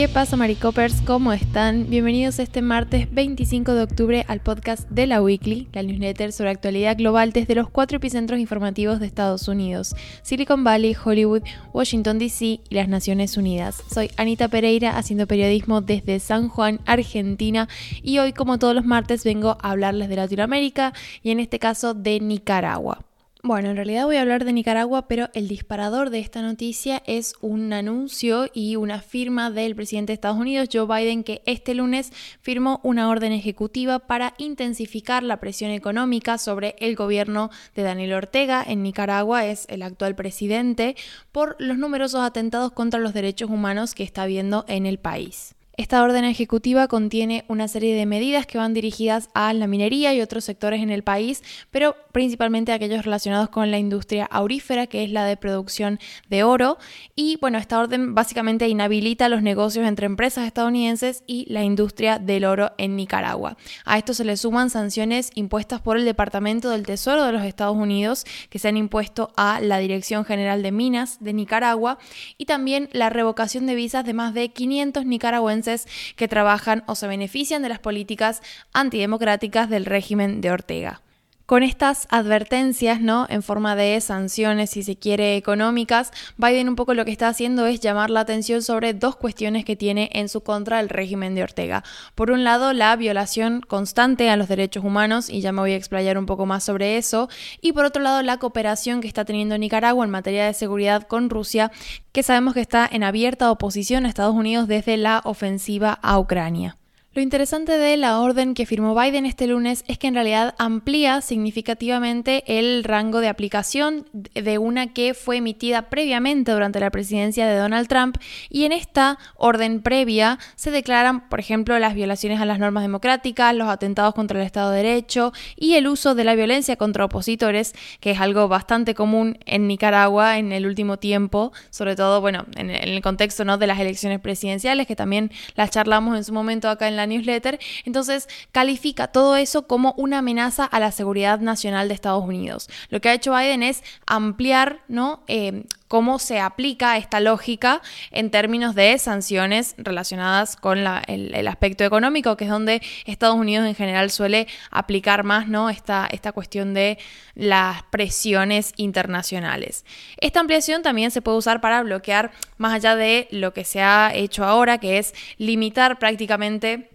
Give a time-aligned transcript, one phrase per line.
[0.00, 1.02] ¿Qué pasa, Maricopers?
[1.02, 1.90] ¿Cómo están?
[1.90, 6.96] Bienvenidos este martes 25 de octubre al podcast de la Weekly, la newsletter sobre actualidad
[6.96, 11.42] global desde los cuatro epicentros informativos de Estados Unidos: Silicon Valley, Hollywood,
[11.74, 13.82] Washington DC y las Naciones Unidas.
[13.92, 17.68] Soy Anita Pereira, haciendo periodismo desde San Juan, Argentina,
[18.02, 21.92] y hoy, como todos los martes, vengo a hablarles de Latinoamérica y en este caso
[21.92, 23.04] de Nicaragua.
[23.42, 27.32] Bueno, en realidad voy a hablar de Nicaragua, pero el disparador de esta noticia es
[27.40, 32.12] un anuncio y una firma del presidente de Estados Unidos, Joe Biden, que este lunes
[32.42, 38.62] firmó una orden ejecutiva para intensificar la presión económica sobre el gobierno de Daniel Ortega
[38.66, 40.94] en Nicaragua, es el actual presidente,
[41.32, 45.54] por los numerosos atentados contra los derechos humanos que está habiendo en el país.
[45.80, 50.20] Esta orden ejecutiva contiene una serie de medidas que van dirigidas a la minería y
[50.20, 55.10] otros sectores en el país, pero principalmente aquellos relacionados con la industria aurífera, que es
[55.10, 56.76] la de producción de oro.
[57.16, 62.44] Y bueno, esta orden básicamente inhabilita los negocios entre empresas estadounidenses y la industria del
[62.44, 63.56] oro en Nicaragua.
[63.86, 67.78] A esto se le suman sanciones impuestas por el Departamento del Tesoro de los Estados
[67.78, 71.96] Unidos, que se han impuesto a la Dirección General de Minas de Nicaragua,
[72.36, 75.69] y también la revocación de visas de más de 500 nicaragüenses
[76.16, 81.02] que trabajan o se benefician de las políticas antidemocráticas del régimen de Ortega
[81.50, 83.26] con estas advertencias, ¿no?
[83.28, 87.66] En forma de sanciones, si se quiere, económicas, Biden un poco lo que está haciendo
[87.66, 91.42] es llamar la atención sobre dos cuestiones que tiene en su contra el régimen de
[91.42, 91.82] Ortega.
[92.14, 95.76] Por un lado, la violación constante a los derechos humanos, y ya me voy a
[95.76, 97.28] explayar un poco más sobre eso,
[97.60, 101.30] y por otro lado, la cooperación que está teniendo Nicaragua en materia de seguridad con
[101.30, 101.72] Rusia,
[102.12, 106.79] que sabemos que está en abierta oposición a Estados Unidos desde la ofensiva a Ucrania.
[107.12, 111.20] Lo interesante de la orden que firmó Biden este lunes es que en realidad amplía
[111.22, 117.56] significativamente el rango de aplicación de una que fue emitida previamente durante la presidencia de
[117.56, 118.16] Donald Trump
[118.48, 123.56] y en esta orden previa se declaran, por ejemplo, las violaciones a las normas democráticas,
[123.56, 127.74] los atentados contra el Estado de Derecho y el uso de la violencia contra opositores,
[127.98, 132.70] que es algo bastante común en Nicaragua en el último tiempo, sobre todo, bueno, en
[132.70, 136.94] el contexto de las elecciones presidenciales, que también las charlamos en su momento acá en
[136.94, 137.58] la newsletter.
[137.84, 142.68] Entonces califica todo eso como una amenaza a la seguridad nacional de Estados Unidos.
[142.88, 145.22] Lo que ha hecho Biden es ampliar, ¿no?
[145.28, 147.82] Eh, cómo se aplica esta lógica
[148.12, 153.74] en términos de sanciones relacionadas con el, aspecto económico, que es donde Estados Unidos en
[153.74, 155.68] general suele aplicar más ¿no?
[155.68, 156.96] esta, esta cuestión de
[157.34, 159.84] las presiones internacionales.
[160.18, 164.12] Esta ampliación también se puede usar para bloquear más allá de lo que se ha
[164.14, 166.88] hecho ahora, que es limitar prácticamente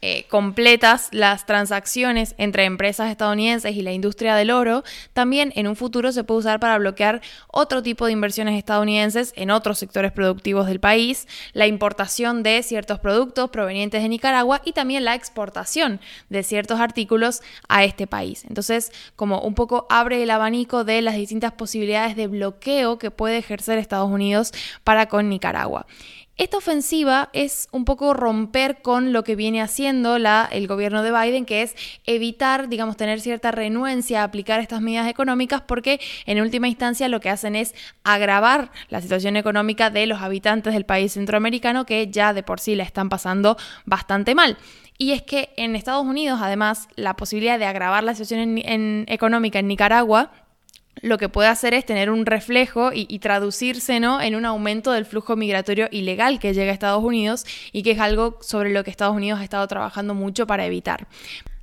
[0.00, 5.74] eh, completas las transacciones entre empresas estadounidenses y la industria del oro, también en un
[5.74, 10.68] futuro se puede usar para bloquear otro tipo de inversiones estadounidenses en otros sectores productivos
[10.68, 16.44] del país, la importación de ciertos productos provenientes de Nicaragua y también la exportación de
[16.44, 18.44] ciertos artículos a este país.
[18.48, 23.38] Entonces, como un poco abre el abanico de las distintas posibilidades de bloqueo que puede
[23.38, 24.52] ejercer Estados Unidos
[24.84, 25.86] para con Nicaragua.
[26.38, 31.10] Esta ofensiva es un poco romper con lo que viene haciendo la, el gobierno de
[31.10, 31.74] Biden, que es
[32.06, 37.18] evitar, digamos, tener cierta renuencia a aplicar estas medidas económicas, porque en última instancia lo
[37.18, 42.32] que hacen es agravar la situación económica de los habitantes del país centroamericano, que ya
[42.32, 44.58] de por sí la están pasando bastante mal.
[44.96, 48.58] Y es que en Estados Unidos, además, la posibilidad de agravar la situación
[49.08, 50.30] económica en Nicaragua
[51.02, 54.20] lo que puede hacer es tener un reflejo y, traducirse ¿no?
[54.20, 58.00] en un aumento del flujo migratorio ilegal que llega a Estados Unidos y que es
[58.00, 61.06] algo sobre lo que Estados Unidos ha estado trabajando mucho para evitar.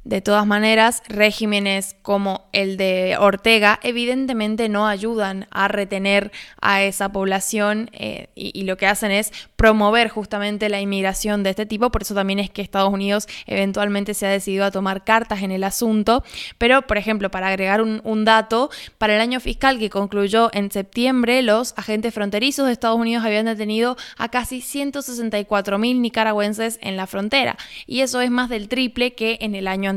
[0.05, 7.11] De todas maneras, regímenes como el de Ortega evidentemente no ayudan a retener a esa
[7.11, 11.89] población eh, y, lo que hacen es promover justamente la inmigración de este tipo.
[11.89, 15.49] Por eso también es que Estados Unidos eventualmente se ha decidido a tomar cartas en
[15.49, 16.23] el asunto.
[16.59, 18.69] Pero, por ejemplo, para agregar un, un dato,
[18.99, 23.47] para el año fiscal que concluyó en septiembre, los agentes fronterizos de Estados Unidos habían
[23.47, 27.57] detenido a casi 164 mil nicaragüenses en la frontera.
[27.87, 29.94] Y eso es más del triple que en el año anterior.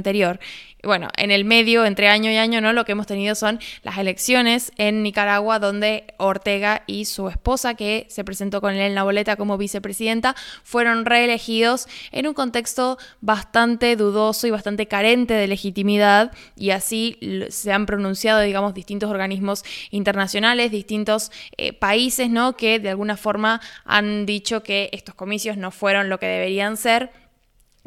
[0.85, 2.73] Bueno, en el medio, entre año y año, ¿no?
[2.73, 8.07] Lo que hemos tenido son las elecciones en Nicaragua, donde Ortega y su esposa, que
[8.09, 13.97] se presentó con él en la boleta como vicepresidenta, fueron reelegidos en un contexto bastante
[13.97, 17.19] dudoso y bastante carente de legitimidad, y así
[17.49, 22.57] se han pronunciado, digamos, distintos organismos internacionales, distintos eh, países, ¿no?
[22.57, 27.11] Que de alguna forma han dicho que estos comicios no fueron lo que deberían ser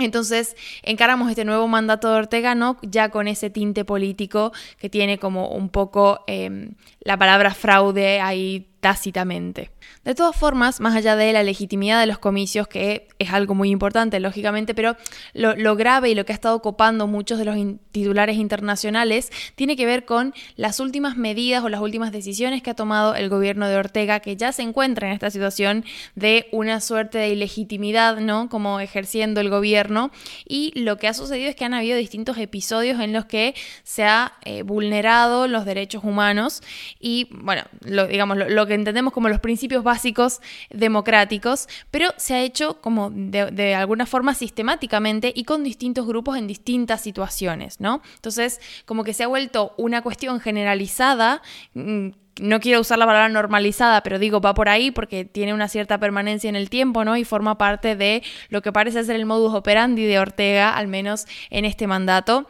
[0.03, 2.77] entonces encaramos este nuevo mandato de Ortega ¿no?
[2.81, 8.70] ya con ese tinte político que tiene como un poco em, la palabra fraude ahí
[8.81, 9.71] tácitamente.
[10.03, 13.69] De todas formas, más allá de la legitimidad de los comicios, que es algo muy
[13.69, 14.97] importante, lógicamente, pero
[15.33, 17.55] lo, grave y lo que ha estado copando muchos de los
[17.91, 22.73] titulares internacionales tiene que ver con las últimas medidas o las últimas decisiones que ha
[22.73, 25.85] tomado el gobierno de Ortega, que ya se encuentra en esta situación
[26.15, 28.49] de una suerte de ilegitimidad, ¿no?
[28.49, 30.11] Como ejerciendo el gobierno.
[30.47, 34.03] Y lo que ha sucedido es que han habido distintos episodios en los que se
[34.03, 36.63] ha eh, vulnerado los derechos humanos
[36.99, 42.41] y, bueno, lo, digamos, lo, que entendemos como los principios básicos democráticos, pero se ha
[42.41, 48.01] hecho como de, de alguna forma sistemáticamente y con distintos grupos en distintas situaciones, ¿no?
[48.15, 51.41] Entonces, como que se ha vuelto una cuestión generalizada
[51.73, 52.09] mm,
[52.39, 55.99] no quiero usar la palabra normalizada, pero digo, va por ahí porque tiene una cierta
[55.99, 57.17] permanencia en el tiempo, ¿no?
[57.17, 61.27] Y forma parte de lo que parece ser el modus operandi de Ortega, al menos
[61.49, 62.47] en este mandato.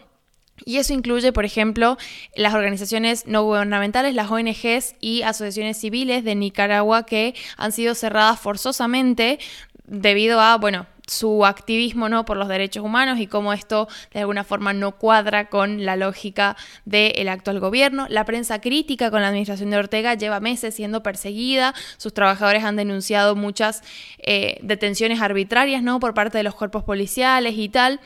[0.66, 1.98] Y eso incluye, por ejemplo,
[2.36, 8.40] las organizaciones no gubernamentales, las ONGs y asociaciones civiles de Nicaragua que han sido cerradas
[8.40, 9.40] forzosamente
[9.86, 12.24] debido a, bueno, su activismo ¿no?
[12.24, 16.56] por los derechos humanos y cómo esto de alguna forma no cuadra con la lógica
[16.86, 18.06] del actual gobierno.
[18.10, 22.78] La prensa crítica con la administración de Ortega lleva meses siendo perseguida, sus trabajadores han
[22.78, 23.84] denunciado muchas
[24.20, 26.00] eh, detenciones arbitrarias ¿no?
[26.00, 28.00] por parte de los cuerpos policiales y tal.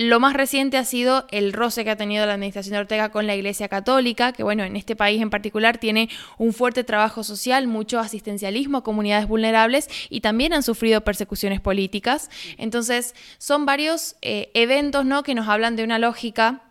[0.00, 3.26] Lo más reciente ha sido el roce que ha tenido la administración de Ortega con
[3.26, 7.66] la Iglesia Católica, que bueno, en este país en particular tiene un fuerte trabajo social,
[7.66, 12.30] mucho asistencialismo a comunidades vulnerables y también han sufrido persecuciones políticas.
[12.58, 15.24] Entonces, son varios eh, eventos ¿no?
[15.24, 16.62] que nos hablan de una lógica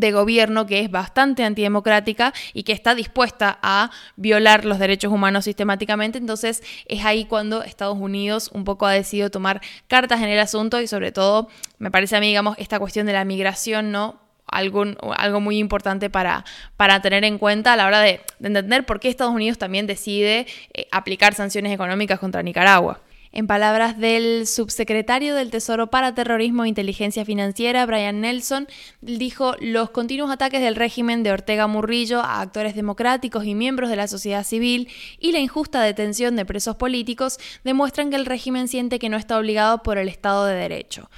[0.00, 5.44] de gobierno que es bastante antidemocrática y que está dispuesta a violar los derechos humanos
[5.44, 6.18] sistemáticamente.
[6.18, 10.80] Entonces es ahí cuando Estados Unidos un poco ha decidido tomar cartas en el asunto
[10.80, 11.48] y sobre todo
[11.78, 14.20] me parece a mí, digamos, esta cuestión de la migración, ¿no?
[14.46, 14.84] Algo,
[15.16, 16.44] algo muy importante para,
[16.76, 20.46] para, tener en cuenta a la hora de, entender por qué Estados Unidos también decide
[20.74, 23.00] eh, aplicar sanciones económicas contra Nicaragua.
[23.36, 28.68] En palabras del subsecretario del Tesoro para Terrorismo e Inteligencia Financiera, Brian Nelson,
[29.00, 33.96] dijo, los continuos ataques del régimen de Ortega Murrillo a actores democráticos y miembros de
[33.96, 34.88] la sociedad civil
[35.18, 39.36] y la injusta detención de presos políticos demuestran que el régimen siente que no está
[39.36, 41.10] obligado por el Estado de Derecho.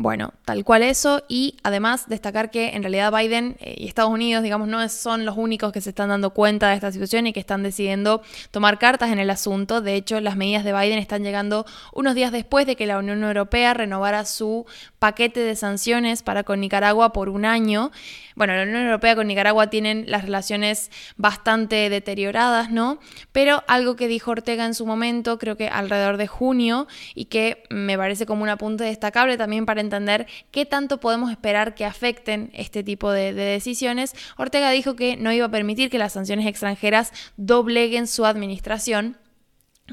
[0.00, 4.44] Bueno, tal cual eso y además destacar que en realidad Biden eh, y Estados Unidos,
[4.44, 7.40] digamos, no son los únicos que se están dando cuenta de esta situación y que
[7.40, 8.22] están decidiendo
[8.52, 9.80] tomar cartas en el asunto.
[9.80, 13.24] De hecho, las medidas de Biden están llegando unos días después de que la Unión
[13.24, 14.66] Europea renovara su
[15.00, 17.90] paquete de sanciones para con Nicaragua por un año.
[18.36, 23.00] Bueno, la Unión Europea con Nicaragua tienen las relaciones bastante deterioradas, ¿no?
[23.32, 26.86] Pero algo que dijo Ortega en su momento, creo que alrededor de junio,
[27.16, 31.74] y que me parece como un apunte destacable también para entender qué tanto podemos esperar
[31.74, 35.98] que afecten este tipo de, de decisiones, Ortega dijo que no iba a permitir que
[35.98, 39.16] las sanciones extranjeras dobleguen su administración.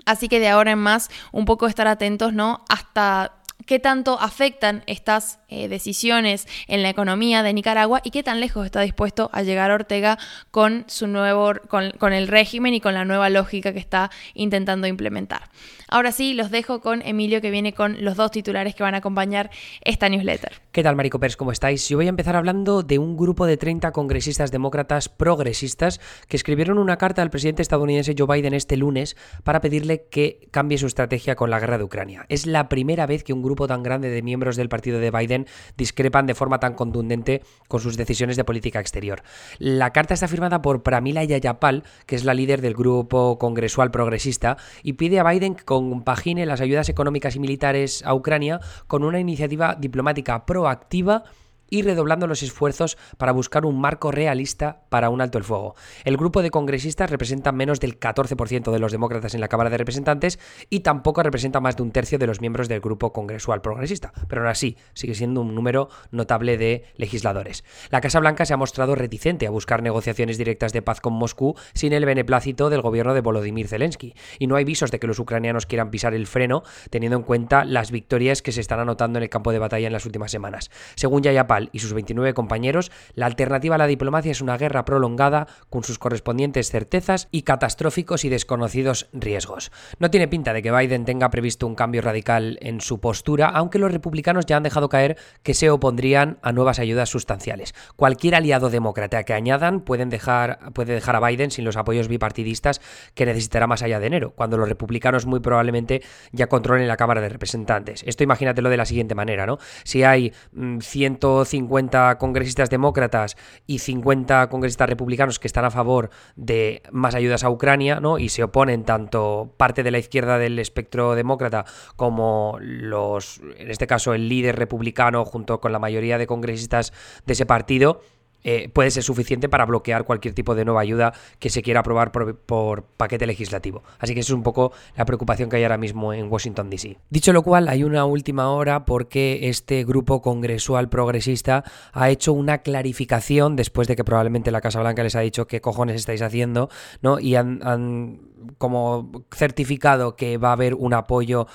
[0.05, 2.65] Así que de ahora en más, un poco estar atentos, ¿no?
[2.69, 3.33] Hasta
[3.65, 8.65] qué tanto afectan estas eh, decisiones en la economía de Nicaragua y qué tan lejos
[8.65, 10.17] está dispuesto a llegar Ortega
[10.51, 14.87] con su nuevo con, con, el régimen y con la nueva lógica que está intentando
[14.87, 15.49] implementar.
[15.87, 18.97] Ahora sí, los dejo con Emilio que viene con los dos titulares que van a
[18.97, 19.51] acompañar
[19.81, 20.53] esta newsletter.
[20.71, 21.37] ¿Qué tal, Marico Pers?
[21.37, 21.87] ¿Cómo estáis?
[21.87, 26.79] Yo voy a empezar hablando de un grupo de 30 congresistas demócratas progresistas que escribieron
[26.79, 31.35] una carta al presidente estadounidense Joe Biden este lunes para pedirle que cambie su estrategia
[31.35, 32.25] con la guerra de Ucrania.
[32.29, 35.44] Es la primera vez que un grupo tan grande de miembros del partido de Biden
[35.77, 39.23] discrepan de forma tan contundente con sus decisiones de política exterior.
[39.59, 44.57] La carta está firmada por Pramila Yayapal, que es la líder del grupo congresual progresista,
[44.83, 49.19] y pide a Biden que compagine las ayudas económicas y militares a Ucrania con una
[49.19, 51.23] iniciativa diplomática proactiva
[51.69, 55.75] y redoblando los esfuerzos para buscar un marco realista para un alto el fuego.
[56.03, 59.77] El grupo de congresistas representa menos del 14% de los demócratas en la Cámara de
[59.77, 64.13] Representantes y tampoco representa más de un tercio de los miembros del grupo congresual progresista,
[64.27, 67.63] pero aún así sigue siendo un número notable de legisladores.
[67.89, 71.55] La Casa Blanca se ha mostrado reticente a buscar negociaciones directas de paz con Moscú
[71.73, 75.19] sin el beneplácito del gobierno de Volodymyr Zelensky, y no hay visos de que los
[75.19, 79.23] ucranianos quieran pisar el freno teniendo en cuenta las victorias que se están anotando en
[79.23, 80.69] el campo de batalla en las últimas semanas.
[80.95, 81.23] Según
[81.71, 85.99] Y sus 29 compañeros, la alternativa a la diplomacia es una guerra prolongada con sus
[85.99, 89.71] correspondientes certezas y catastróficos y desconocidos riesgos.
[89.99, 93.79] No tiene pinta de que Biden tenga previsto un cambio radical en su postura, aunque
[93.79, 97.73] los republicanos ya han dejado caer que se opondrían a nuevas ayudas sustanciales.
[97.95, 102.81] Cualquier aliado demócrata que añadan pueden dejar, puede dejar a Biden sin los apoyos bipartidistas
[103.13, 107.21] que necesitará más allá de enero, cuando los republicanos muy probablemente ya controlen la Cámara
[107.21, 108.03] de Representantes.
[108.05, 109.57] Esto imagínatelo de la siguiente manera, ¿no?
[109.83, 110.33] Si hay
[110.79, 117.43] 100 50 congresistas demócratas y 50 congresistas republicanos que están a favor de más ayudas
[117.43, 118.17] a Ucrania, ¿no?
[118.17, 123.87] Y se oponen tanto parte de la izquierda del espectro demócrata como los, en este
[123.87, 126.93] caso, el líder republicano junto con la mayoría de congresistas
[127.25, 128.01] de ese partido
[128.47, 132.11] eh, puede ser suficiente para bloquear cualquier tipo de nueva ayuda que se quiera aprobar
[132.11, 133.81] por, paquete legislativo.
[133.97, 136.99] Así que eso es un poco la preocupación que hay ahora mismo en Washington, D.C.
[137.09, 142.59] Dicho lo cual, hay una última hora porque este grupo congresual progresista ha hecho una
[142.59, 146.69] clarificación después de que probablemente la Casa Blanca les ha dicho qué cojones estáis haciendo,
[147.01, 147.19] ¿no?
[147.19, 148.19] Y han, han
[148.57, 151.47] como certificado que va a haber un apoyo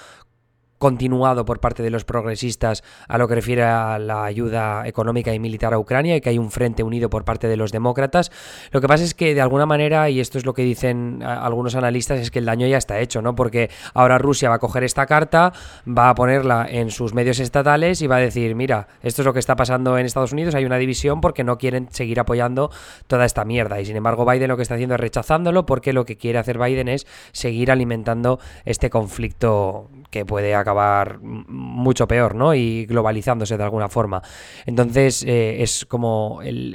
[0.80, 5.38] continuado por parte de los progresistas a lo que refiere a la ayuda económica y
[5.38, 8.32] militar a Ucrania y que hay un frente unido por parte de los demócratas.
[8.72, 11.74] Lo que pasa es que de alguna manera, y esto es lo que dicen algunos
[11.74, 13.34] analistas, es que el daño ya está hecho, ¿no?
[13.34, 15.52] Porque ahora Rusia va a coger esta carta,
[15.86, 19.34] va a ponerla en sus medios estatales y va a decir, mira, esto es lo
[19.34, 22.70] que está pasando en Estados Unidos, hay una división porque no quieren seguir apoyando
[23.06, 23.82] toda esta mierda.
[23.82, 26.58] Y sin embargo, Biden lo que está haciendo es rechazándolo porque lo que quiere hacer
[26.58, 32.54] Biden es seguir alimentando este conflicto que puede acabar mucho peor, ¿no?
[32.54, 34.22] Y globalizándose de alguna forma.
[34.66, 36.74] Entonces eh, es como el,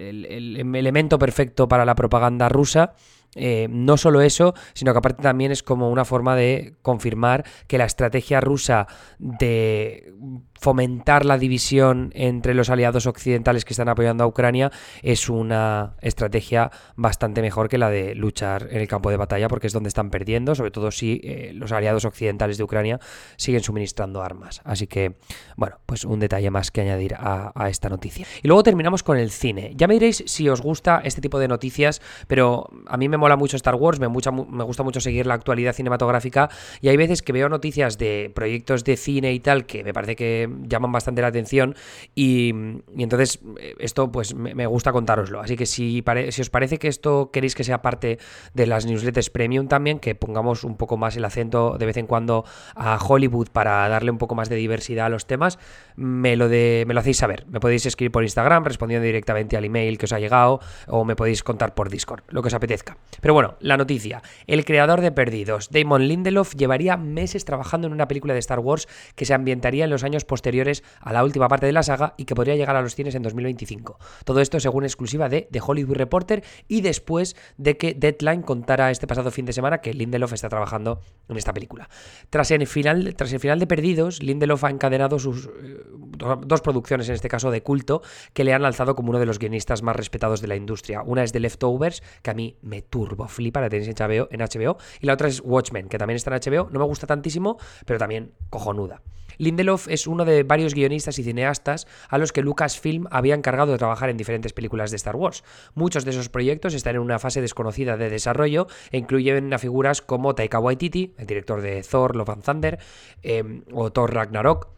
[0.76, 2.94] elemento perfecto para la propaganda rusa.
[3.36, 7.78] Eh, no solo eso, sino que aparte también es como una forma de confirmar que
[7.78, 8.88] la estrategia rusa
[9.20, 10.14] de
[10.60, 14.72] fomentar la división entre los aliados occidentales que están apoyando a Ucrania
[15.04, 19.68] es una estrategia bastante mejor que la de luchar en el campo de batalla porque
[19.68, 23.00] es donde están perdiendo, sobre todo si eh, los aliados occidentales de Ucrania
[23.36, 24.62] siguen suministrando armas.
[24.64, 25.18] Así que,
[25.56, 28.26] bueno, pues un detalle más que añadir a, esta noticia.
[28.42, 29.74] Y luego terminamos con el cine.
[29.76, 33.38] Ya me diréis si os gusta este tipo de noticias, pero a mí me mola
[33.38, 36.48] mucho Star Wars, me, me gusta mucho seguir la actualidad cinematográfica
[36.80, 40.16] y hay veces que veo noticias de proyectos de cine y tal que me parece
[40.16, 41.76] que llaman bastante la atención
[42.14, 42.50] y,
[42.96, 45.42] entonces eh, esto pues me, gusta contároslo.
[45.42, 48.20] Así que si, si os parece que esto queréis que sea parte
[48.54, 52.06] de las newsletters premium también, que pongamos un poco más el acento de vez en
[52.06, 55.58] cuando a Hollywood para darle un poco más de diversidad a los temas,
[55.96, 57.46] me lo, de, me lo hacéis saber.
[57.48, 61.16] Me podéis escribir por Instagram respondiendo directamente al email que os ha llegado o me
[61.16, 62.98] podéis contar por Discord, lo que os apetezca.
[63.22, 64.22] Pero bueno, la noticia.
[64.48, 68.88] El creador de Perdidos, Damon Lindelof, llevaría meses trabajando en una película de Star Wars
[69.16, 72.26] que se ambientaría en los años posteriores a la última parte de la saga y
[72.26, 74.00] que podría llegar a los cines en 2025.
[74.24, 79.08] Todo esto según exclusiva de The Hollywood Reporter y después de que Deadline contara este
[79.08, 81.90] pasado fin de semana que Lindelof está trabajando en esta película.
[82.30, 85.82] Tras el final, tras el final de Perdidos, Lindelof ha encadenado sus eh,
[86.18, 88.02] dos producciones, en este caso de culto,
[88.34, 91.02] que le han alzado como uno de los guionistas más respetados de la industria.
[91.04, 94.40] Una es The Leftovers, que a mí me turbo flipa, la tenéis en HBO, en
[94.40, 96.70] HBO, y la otra es Watchmen, que también está en HBO.
[96.72, 99.02] No me gusta tantísimo, pero también cojonuda.
[99.38, 103.78] Lindelof es uno de varios guionistas y cineastas a los que Lucasfilm había encargado de
[103.78, 105.44] trabajar en diferentes películas de Star Wars.
[105.74, 110.02] Muchos de esos proyectos están en una fase desconocida de desarrollo e incluyen a figuras
[110.02, 112.80] como Taika Waititi, el director de Thor, Love and Thunder,
[113.24, 114.75] em, o Thor Ragnarok,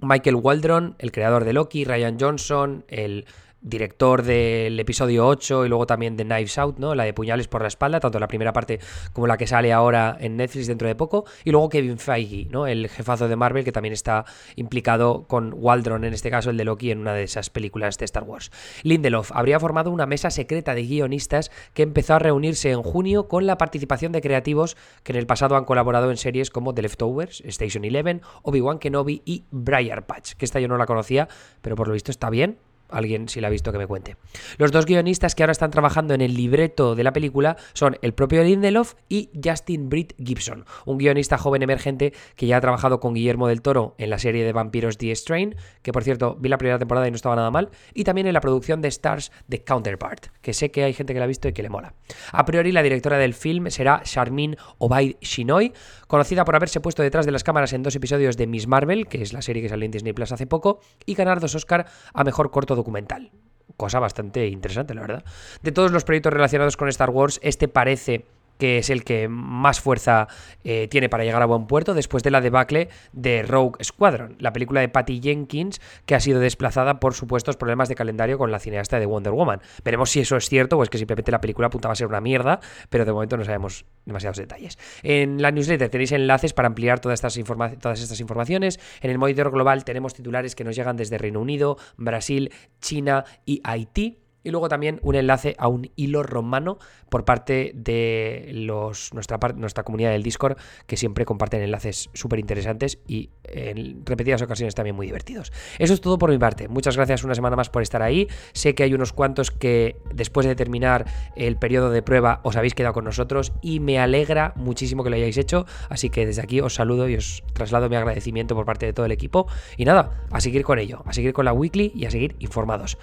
[0.00, 3.26] Michael Waldron, el creador de Loki, Ryan Johnson, el
[3.62, 6.94] director del episodio 8 y luego también de Knives Out, ¿no?
[6.94, 8.80] La de puñales por la espalda, tanto la primera parte
[9.12, 11.24] como la que sale ahora en Netflix dentro de poco.
[11.44, 12.66] Y luego Kevin Feige, ¿no?
[12.66, 14.24] El jefazo de Marvel que también está
[14.56, 18.04] implicado con Waldron, en este caso el de Loki, en una de esas películas de
[18.04, 18.50] Star Wars.
[18.82, 23.46] Lindelof habría formado una mesa secreta de guionistas que empezó a reunirse en junio con
[23.46, 27.42] la participación de creativos que en el pasado han colaborado en series como The Leftovers,
[27.42, 31.28] Station Eleven, Obi-Wan Kenobi y Briar Patch, que esta yo no la conocía,
[31.60, 32.58] pero por lo visto está bien
[32.92, 34.16] alguien si la ha visto que me cuente.
[34.58, 38.14] Los dos guionistas que ahora están trabajando en el libreto de la película son el
[38.14, 43.14] propio Lindelof y Justin Britt Gibson, un guionista joven emergente que ya ha trabajado con
[43.14, 46.58] Guillermo del Toro en la serie de vampiros The Strain, que por cierto vi la
[46.58, 49.62] primera temporada y no estaba nada mal, y también en la producción de Stars de
[49.64, 51.94] Counterpart, que sé que hay gente que la ha visto y que le mola.
[52.32, 55.72] A priori la directora del film será Charmin Obaid Shinoy,
[56.06, 59.22] conocida por haberse puesto detrás de las cámaras en dos episodios de Miss Marvel, que
[59.22, 62.24] es la serie que salió en Disney Plus hace poco, y ganar dos Oscar a
[62.24, 63.30] mejor corto documental.
[63.76, 65.24] Cosa bastante interesante, la verdad.
[65.62, 68.26] De todos los proyectos relacionados con Star Wars, este parece
[68.60, 70.28] que es el que más fuerza
[70.62, 74.52] eh, tiene para llegar a buen puerto después de la debacle de Rogue Squadron, la
[74.52, 78.60] película de Patty Jenkins que ha sido desplazada por supuestos problemas de calendario con la
[78.60, 79.60] cineasta de Wonder Woman.
[79.82, 82.20] Veremos si eso es cierto o es que simplemente la película apuntaba a ser una
[82.20, 84.78] mierda, pero de momento no sabemos demasiados detalles.
[85.02, 87.38] En la newsletter tenéis enlaces para ampliar todas estas,
[87.80, 88.78] todas estas informaciones.
[89.00, 93.62] En el monitor global tenemos titulares que nos llegan desde Reino Unido, Brasil, China y
[93.64, 94.18] Haití.
[94.42, 96.78] Y luego también un enlace a un hilo romano
[97.08, 100.56] por parte de los, nuestra, nuestra comunidad del Discord,
[100.86, 105.52] que siempre comparten enlaces súper interesantes y en repetidas ocasiones también muy divertidos.
[105.78, 106.68] Eso es todo por mi parte.
[106.68, 108.28] Muchas gracias una semana más por estar ahí.
[108.52, 111.06] Sé que hay unos cuantos que después de terminar
[111.36, 115.16] el periodo de prueba os habéis quedado con nosotros y me alegra muchísimo que lo
[115.16, 115.66] hayáis hecho.
[115.88, 119.06] Así que desde aquí os saludo y os traslado mi agradecimiento por parte de todo
[119.06, 119.46] el equipo.
[119.76, 122.98] Y nada, a seguir con ello, a seguir con la weekly y a seguir informados.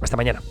[0.00, 0.42] Hasta mañana.